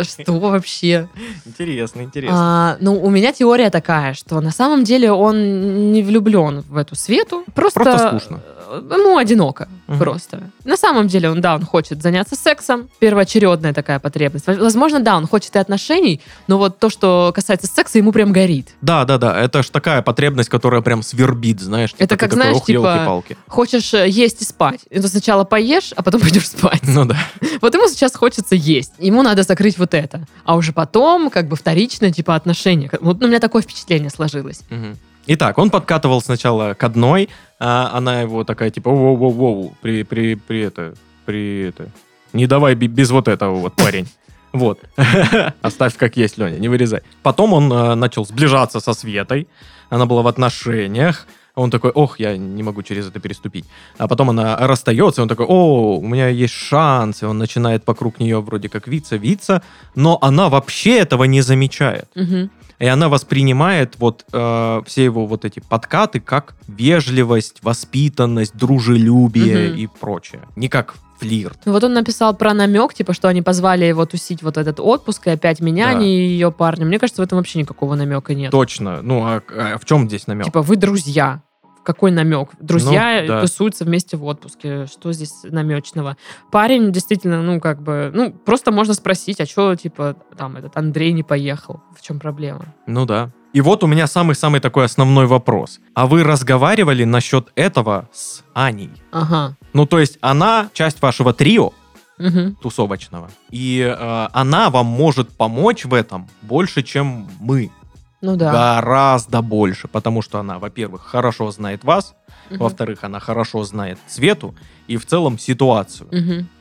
[0.02, 1.08] Что вообще?
[1.46, 2.36] Интересно, интересно.
[2.38, 6.94] А, ну, у меня теория такая, что на самом деле он не влюблен в эту
[6.94, 7.44] свету.
[7.54, 8.40] Просто, Просто скучно.
[8.70, 9.98] Ему одиноко Мгм.
[9.98, 10.42] просто.
[10.64, 14.46] На самом деле он, да, он хочет заняться сексом, первоочередная такая потребность.
[14.46, 18.68] Возможно, да, он хочет и отношений, но вот то, что касается секса, ему прям горит.
[18.80, 21.90] Да, да, да, это ж такая потребность, которая прям свербит, знаешь.
[21.92, 23.36] типа Это как, такой, знаешь, «Ох, типа- елки-палки».
[23.48, 24.80] Хочешь э, есть и спать.
[24.90, 26.82] Ты сначала поешь, а потом пойдешь спать.
[26.84, 27.16] Ну да.
[27.60, 28.92] Вот ему сейчас хочется есть.
[28.98, 30.26] Ему надо закрыть вот это.
[30.44, 32.90] А уже потом, как бы вторично, типа отношения.
[33.00, 34.62] Вот у меня такое впечатление сложилось.
[34.70, 34.96] Мгм.
[35.32, 37.28] Итак, он подкатывал сначала к одной,
[37.60, 41.88] а она его такая, типа, воу-воу-воу, при, при, при это, при это,
[42.32, 44.08] не давай без вот этого вот, парень.
[44.52, 44.80] Вот.
[45.62, 47.02] Оставь как есть, Леня, не вырезай.
[47.22, 49.46] Потом он э, начал сближаться со Светой.
[49.88, 51.28] Она была в отношениях.
[51.54, 53.66] Он такой, ох, я не могу через это переступить.
[53.98, 57.22] А потом она расстается, и он такой, о, у меня есть шанс.
[57.22, 59.62] И он начинает вокруг нее вроде как виться, виться.
[59.94, 62.08] Но она вообще этого не замечает.
[62.16, 62.50] Мгм.
[62.80, 69.78] И она воспринимает вот э, все его вот эти подкаты как вежливость, воспитанность, дружелюбие Мгм.
[69.78, 70.40] и прочее.
[70.56, 71.58] Не как флирт.
[71.66, 75.26] Ну, Вот он написал про намек, типа, что они позвали его тусить вот этот отпуск,
[75.26, 75.98] и опять меня, Да.
[75.98, 76.86] а не ее парня.
[76.86, 78.50] Мне кажется, в этом вообще никакого намека нет.
[78.50, 79.02] Точно.
[79.02, 80.46] Ну, а, а в чем здесь намек?
[80.46, 81.42] Типа, вы друзья.
[81.90, 82.50] Какой намек?
[82.60, 83.40] Друзья Ну, да.
[83.40, 84.86] тусуются вместе в отпуске.
[84.86, 86.16] Что здесь намечного?
[86.52, 91.10] Парень действительно, ну, как бы, ну, просто можно спросить, а что, типа, там, этот Андрей
[91.12, 91.80] не поехал?
[91.98, 92.66] В чем проблема?
[92.86, 93.30] Ну да.
[93.52, 95.80] И вот у меня самый-самый такой основной вопрос.
[95.94, 98.92] А вы разговаривали насчет этого с Аней?
[99.10, 99.56] Ага.
[99.72, 101.72] Ну, то есть она часть вашего трио
[102.18, 102.54] Мгм.
[102.62, 103.30] тусовочного.
[103.50, 107.72] И э, она вам может помочь в этом больше, чем мы.
[108.20, 108.52] Ну да.
[108.52, 109.88] Гораздо больше.
[109.88, 112.14] Потому что она, во-первых, хорошо знает вас,
[112.50, 112.58] Мгм.
[112.58, 114.54] Во-вторых, она хорошо знает Свету
[114.90, 116.08] и в целом ситуацию.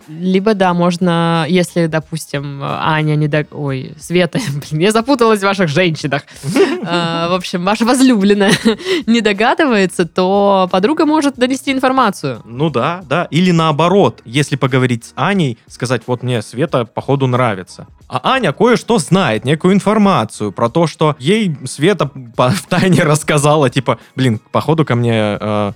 [0.07, 3.45] Либо, да, можно, если, допустим, Аня не до...
[3.51, 4.39] Ой, Света,
[4.69, 6.23] блин, я запуталась в ваших женщинах.
[6.81, 8.53] А, В общем, ваша возлюбленная
[9.05, 12.41] не догадывается, то подруга может донести информацию.
[12.45, 13.27] Ну да, да.
[13.29, 17.85] Или наоборот, если поговорить с Аней, сказать, вот мне Света походу нравится.
[18.07, 23.99] А Аня кое-что знает, некую информацию про то, что ей Света в тайне рассказала, типа,
[24.15, 25.73] блин, походу ко мне э,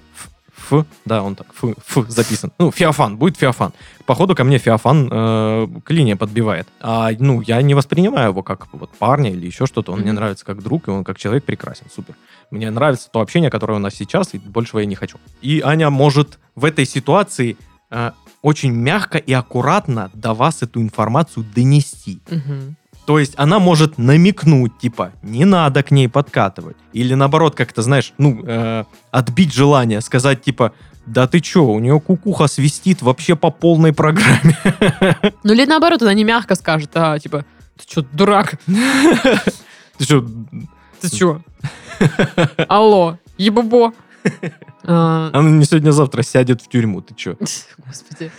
[0.72, 2.52] Ф, да, он так, Ф, Ф записан.
[2.60, 3.74] Ну, Феофан, будет Феофан.
[4.06, 6.68] Походу ко мне Феофан э, к линии подбивает.
[6.80, 9.92] А, ну, я не воспринимаю его как вот парня или еще что-то.
[9.92, 10.16] Он мне Мгм.
[10.16, 12.16] нравится как друг, и он как человек прекрасен, супер.
[12.52, 15.18] Мне нравится то общение, которое у нас сейчас, и большего я не хочу.
[15.42, 17.58] И Аня может в этой ситуации
[17.92, 22.20] э, очень мягко и аккуратно до вас эту информацию донести.
[22.30, 22.76] Мгм.
[23.06, 26.78] То есть она может намекнуть, типа, не надо к ней подкатывать.
[26.94, 30.72] Или наоборот, как-то, знаешь, ну, э, отбить желание, сказать, типа,
[31.06, 34.58] да ты чё, у нее кукуха свистит вообще по полной программе.
[35.44, 37.46] Ну или наоборот, она не мягко скажет, а типа,
[37.78, 38.56] ты что, дурак?
[39.98, 40.26] Ты чё,
[41.02, 41.42] Ты что?
[42.70, 43.92] Алло, ебобо.
[44.86, 47.38] А, она не сегодня-завтра сядет в тюрьму, ты чё?
[47.88, 48.32] Господи.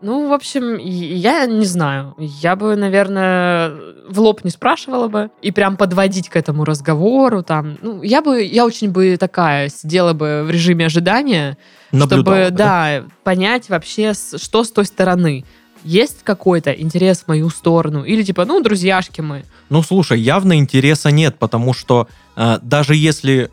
[0.00, 2.14] Ну, в общем, я не знаю.
[2.18, 3.72] Я бы, наверное,
[4.08, 7.78] в лоб не спрашивала бы и прям подводить к этому разговору там.
[7.82, 11.58] Ну, я бы, я очень бы такая сидела бы в режиме ожидания,
[11.90, 15.44] Наблюдала, чтобы, да, понять вообще, что с той стороны.
[15.84, 18.02] Есть какой-то интерес в мою сторону?
[18.04, 19.44] Или типа, ну, друзьяшки мы.
[19.68, 23.50] Ну, слушай, явно интереса нет, потому что э, даже если...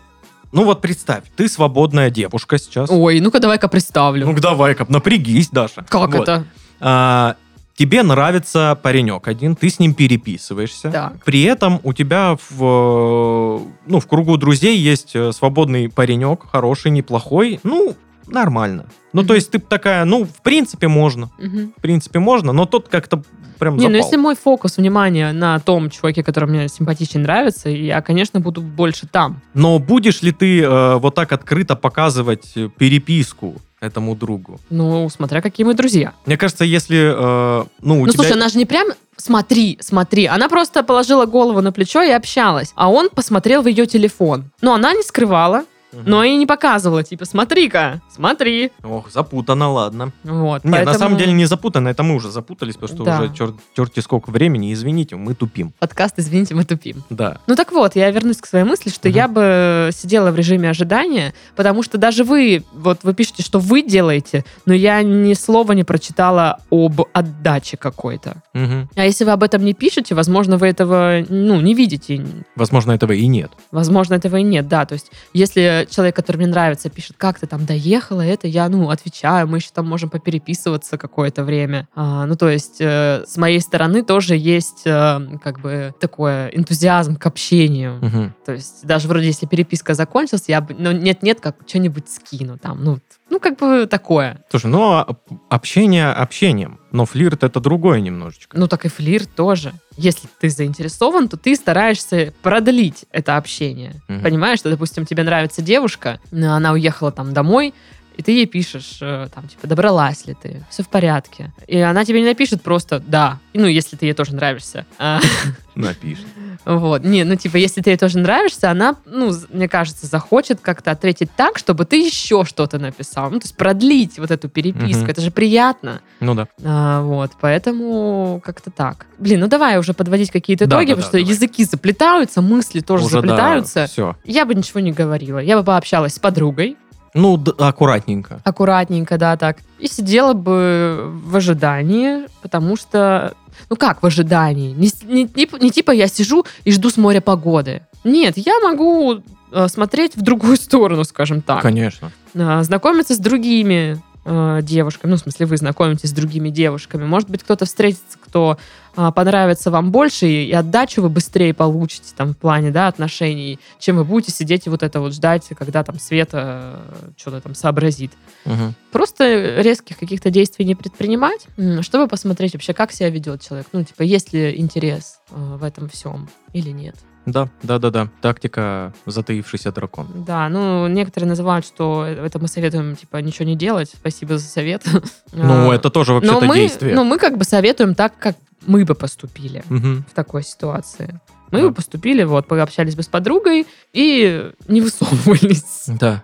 [0.54, 2.90] Ну вот представь, ты свободная девушка сейчас.
[2.92, 4.28] Ой, ну-ка давай-ка представлю.
[4.28, 5.84] Ну давай-ка, напрягись, Даша.
[5.90, 6.22] как Вот.
[6.22, 6.46] это?
[6.80, 7.36] А,
[7.76, 10.92] тебе нравится паренек один, ты с ним переписываешься.
[10.92, 11.24] Так.
[11.26, 17.60] При этом у тебя в, ну, в кругу друзей есть э, свободный паренек, хороший, неплохой,
[17.64, 17.96] ну,
[18.28, 18.86] нормально.
[19.14, 19.36] Ну, то Мгм.
[19.36, 21.30] есть ты такая, ну, в принципе, можно.
[21.38, 21.74] Мгм.
[21.78, 23.24] В принципе, можно, но тот как-то
[23.60, 24.06] прям Не, ну запал.
[24.06, 29.08] если мой фокус внимания на том чуваке, который мне симпатичен, нравится, я, конечно, буду больше
[29.08, 29.42] там.
[29.54, 34.60] Но будешь ли ты э, вот так открыто показывать переписку этому другу?
[34.70, 36.14] Ну, смотря какие мы друзья.
[36.26, 38.14] Мне кажется, если, э, ну, у ну, тебя...
[38.14, 40.26] слушай, она же не прям смотри, смотри.
[40.26, 42.74] Она просто положила голову на плечо и общалась.
[42.76, 44.46] А он посмотрел в ее телефон.
[44.62, 45.64] Но она не скрывала,
[46.06, 47.04] Но и не показывала.
[47.04, 48.72] Типа, смотри-ка, смотри.
[48.84, 50.12] Ох, запутано, ладно.
[50.24, 50.64] Вот.
[50.64, 53.20] Не, на поэтому самом деле не запутано, это мы уже запутались, потому что Да.
[53.22, 55.74] уже чер- черти сколько времени, извините, мы тупим.
[55.80, 57.04] Подкаст, извините, мы тупим.
[57.10, 57.40] Да.
[57.48, 59.16] Ну так вот, я вернусь к своей мысли, что Мгм.
[59.18, 63.82] я бы сидела в режиме ожидания, потому что даже вы, вот вы пишете, что вы
[63.82, 68.42] делаете, но я ни слова не прочитала об отдаче какой-то.
[68.54, 68.90] Мгм.
[68.96, 72.26] А если вы об этом не пишете, возможно, вы этого, ну, не видите.
[72.56, 73.52] Возможно, этого и нет.
[73.72, 74.86] Возможно, этого и нет, да.
[74.86, 78.90] То есть, если человек, который мне нравится, пишет, как ты там доехала, это я, ну,
[78.90, 81.88] отвечаю, мы еще там можем попереписываться какое-то время.
[81.96, 87.16] А, ну, то есть э, с моей стороны тоже есть э, как бы такой энтузиазм
[87.16, 88.00] к общению.
[88.02, 88.36] Мгм.
[88.46, 92.84] То есть даже вроде если переписка закончилась, я бы, ну, нет-нет, как что-нибудь скину там,
[92.84, 94.46] ну, ну, как бы такое.
[94.52, 95.08] Слушай, ну, а
[95.50, 98.56] общение общением, но флирт это другое немножечко.
[98.58, 99.74] Ну, так и флирт тоже.
[99.98, 104.02] Если ты заинтересован, то ты стараешься продлить это общение.
[104.08, 104.22] Мгм.
[104.22, 107.74] Понимаешь, что, допустим, тебе нравится девушка, но она уехала там домой,
[108.16, 111.52] и ты ей пишешь, э, там, типа, добралась ли ты, все в порядке.
[111.68, 114.86] И она тебе не напишет просто «да», ну, если ты ей тоже нравишься.
[114.98, 115.20] А,
[115.76, 116.26] Напишет.
[116.66, 117.04] Вот.
[117.04, 121.30] Не, ну, типа, если ты ей тоже нравишься, она, ну, мне кажется, захочет как-то ответить
[121.36, 123.32] так, чтобы ты еще что-то написал.
[123.32, 125.06] Ну, то есть продлить вот эту переписку.
[125.08, 126.02] Это же приятно.
[126.20, 126.48] Ну да.
[126.64, 129.08] А, вот, поэтому как-то так.
[129.18, 131.34] Блин, ну давай уже подводить какие-то Да, итоги, да, потому да, что давай.
[131.34, 133.88] языки заплетаются, мысли тоже заплетаются.
[133.88, 134.16] все.
[134.24, 135.40] Я бы ничего не говорила.
[135.40, 136.78] Я бы пообщалась с подругой,
[137.14, 138.40] Ну, д- аккуратненько.
[138.44, 143.34] аккуратненько, да, так, и сидела бы в ожидании, потому что...
[143.70, 144.74] Ну как в ожидании?
[144.74, 147.82] Не, не- не- не типа я сижу и жду с моря погоды.
[148.04, 149.22] Нет, я могу
[149.52, 151.62] э, смотреть в другую сторону, скажем так.
[151.62, 152.12] Конечно.
[152.36, 155.12] А, знакомиться с другими э, девушками.
[155.12, 157.06] Ну, в смысле, вы знакомитесь с другими девушками.
[157.06, 158.58] Может быть, кто-то встретится, кто
[158.96, 163.60] а, понравится вам больше, и, и отдачу вы быстрее получите там в плане, да, отношений,
[163.80, 167.56] чем вы будете сидеть и вот это вот ждать, когда там Света э, что-то там
[167.56, 168.12] сообразит.
[168.46, 168.76] Мгм.
[168.92, 171.48] Просто резких каких-то действий не предпринимать,
[171.82, 173.68] чтобы посмотреть вообще, как себя ведет человек.
[173.74, 176.96] Ну, типа, есть ли интерес э, в этом всем или нет.
[177.26, 178.08] Да, да, да, да.
[178.22, 180.08] Тактика затаившийся дракон.
[180.28, 183.90] Да, ну, некоторые называют, что это мы советуем, типа, ничего не делать.
[183.94, 184.84] Спасибо за совет.
[185.32, 186.94] Ну, А, это тоже вообще-то мы, действие.
[186.96, 188.36] но мы как бы советуем так, как
[188.68, 190.06] мы бы поступили Мгм.
[190.10, 191.20] в такой ситуации.
[191.52, 191.68] Мы Да.
[191.70, 196.24] бы поступили, вот, пообщались бы с подругой и не высовывались, Да.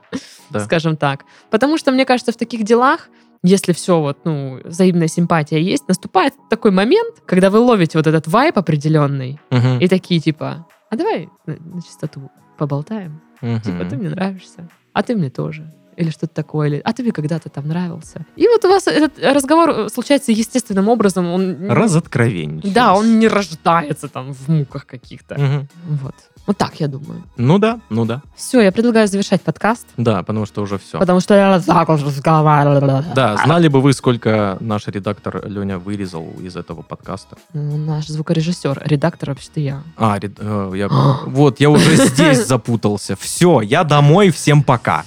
[0.50, 0.60] Да.
[0.62, 1.24] скажем так.
[1.50, 3.10] Потому что, мне кажется, в таких делах,
[3.44, 8.28] если все вот, ну, взаимная симпатия есть, наступает такой момент, когда вы ловите вот этот
[8.28, 9.80] вайп определенный, Мгм.
[9.80, 13.22] и такие, типа, а давай на, на чистоту поболтаем.
[13.42, 13.62] Мгм.
[13.62, 15.72] Типа, ты мне нравишься, а ты мне тоже.
[15.96, 18.26] Или что-то такое, или а ты мне когда-то там нравился.
[18.38, 21.28] И вот у вас этот разговор э, случается естественным образом.
[21.28, 22.74] Он, Разоткровенничались.
[22.74, 25.36] Да, он не рождается там в муках каких-то.
[25.36, 25.68] Мгм.
[26.02, 26.16] Вот.
[26.50, 27.22] Вот так, я думаю.
[27.38, 28.24] Ну да, ну да.
[28.36, 30.98] Все, я предлагаю завершать подкаст, Да, потому что уже все.
[30.98, 33.06] потому что я так уж разговаривала.
[33.14, 37.38] Да, знали бы вы, сколько наш редактор Леня вырезал из этого подкаста?
[37.54, 39.84] Ну, Наш звукорежиссер, редактор вообще-то я.
[39.96, 40.88] А, ред- э, я...
[41.28, 43.16] вот, я уже здесь запутался.
[43.16, 45.06] Все, я домой, всем пока.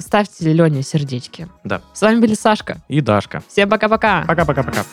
[0.00, 1.48] Ставьте Лене сердечки.
[1.64, 1.80] Да.
[1.94, 2.82] С вами были Сашка.
[2.88, 3.42] И Дашка.
[3.48, 4.26] Всем пока-пока.
[4.28, 4.84] Пока-пока-пока.